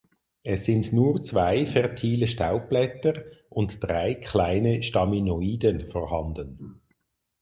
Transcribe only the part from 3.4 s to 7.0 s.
und drei kleine Staminodien vorhanden.